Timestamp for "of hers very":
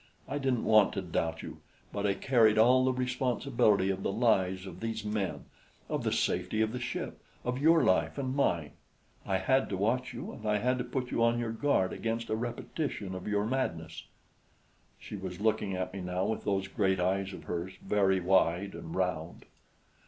17.31-18.19